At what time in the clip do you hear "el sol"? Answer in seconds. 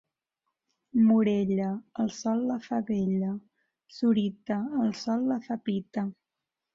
2.03-2.41, 4.85-5.29